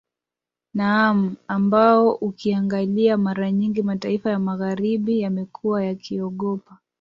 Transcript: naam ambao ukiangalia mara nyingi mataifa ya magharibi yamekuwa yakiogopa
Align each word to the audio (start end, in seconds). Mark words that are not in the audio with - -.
naam 0.73 1.35
ambao 1.47 2.11
ukiangalia 2.15 3.17
mara 3.17 3.51
nyingi 3.51 3.83
mataifa 3.83 4.29
ya 4.29 4.39
magharibi 4.39 5.19
yamekuwa 5.19 5.83
yakiogopa 5.85 6.77